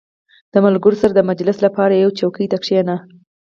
•د 0.53 0.55
ملګرو 0.65 0.99
سره 1.01 1.13
د 1.15 1.21
مجلس 1.29 1.57
لپاره 1.65 1.93
یوې 1.95 2.17
چوکۍ 2.19 2.45
ته 2.51 2.57
کښېنه. 2.63 2.95